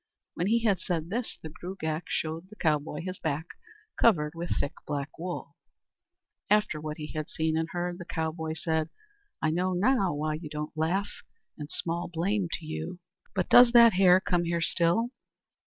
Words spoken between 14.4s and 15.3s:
here still?"